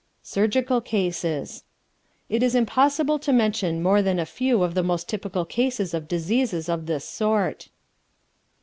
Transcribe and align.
SURGICAL 0.23 0.81
CASES 0.81 1.63
It 2.27 2.41
is 2.41 2.55
impossible 2.55 3.19
to 3.19 3.31
mention 3.31 3.83
more 3.83 4.01
than 4.01 4.17
a 4.17 4.25
few 4.25 4.63
of 4.63 4.73
the 4.73 4.81
most 4.81 5.07
typical 5.07 5.45
cases 5.45 5.93
of 5.93 6.07
diseases 6.07 6.67
of 6.69 6.87
this 6.87 7.05
sort. 7.05 7.69